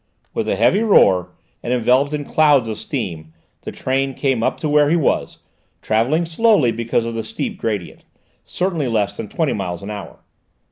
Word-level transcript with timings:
With 0.33 0.47
a 0.47 0.55
heavy 0.55 0.79
roar, 0.81 1.29
and 1.61 1.71
enveloped 1.71 2.11
in 2.11 2.25
clouds 2.25 2.67
of 2.67 2.79
steam, 2.79 3.33
the 3.61 3.71
train 3.71 4.15
came 4.15 4.41
up 4.41 4.59
to 4.61 4.67
where 4.67 4.89
he 4.89 4.95
was, 4.95 5.37
travelling 5.83 6.25
slowly 6.25 6.71
because 6.71 7.05
of 7.05 7.13
the 7.13 7.23
steep 7.23 7.59
gradient, 7.59 8.03
certainly 8.43 8.87
less 8.87 9.15
than 9.15 9.27
twenty 9.29 9.53
miles 9.53 9.83
an 9.83 9.91
hour. 9.91 10.17